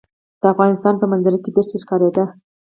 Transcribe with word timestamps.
د 0.41 0.43
افغانستان 0.53 0.93
په 0.97 1.05
منظره 1.11 1.37
کې 1.43 1.49
دښتې 1.55 1.77
ښکاره 1.83 2.09
ده. 2.15 2.25